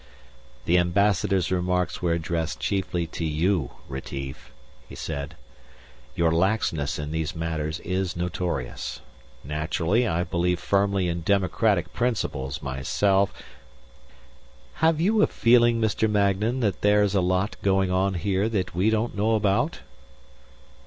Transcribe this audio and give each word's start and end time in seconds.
"The 0.65 0.79
Ambassador's 0.79 1.51
remarks 1.51 2.01
were 2.01 2.13
addressed 2.13 2.59
chiefly 2.59 3.05
to 3.05 3.23
you, 3.23 3.73
Retief," 3.87 4.49
he 4.89 4.95
said. 4.95 5.35
"Your 6.15 6.31
laxness 6.31 6.97
in 6.97 7.11
these 7.11 7.35
matters 7.35 7.79
is 7.81 8.15
notorious. 8.15 9.01
Naturally, 9.43 10.07
I 10.07 10.23
believe 10.23 10.59
firmly 10.59 11.07
in 11.07 11.21
democratic 11.21 11.93
principles 11.93 12.63
myself" 12.63 13.31
"Have 14.85 14.99
you 14.99 15.17
ever 15.17 15.21
had 15.21 15.29
a 15.29 15.33
feeling, 15.33 15.79
Mr. 15.79 16.09
Magnan, 16.09 16.61
that 16.61 16.81
there's 16.81 17.13
a 17.13 17.21
lot 17.21 17.55
going 17.61 17.91
on 17.91 18.15
here 18.15 18.49
that 18.49 18.73
we 18.73 18.89
don't 18.89 19.15
know 19.15 19.35
about?" 19.35 19.81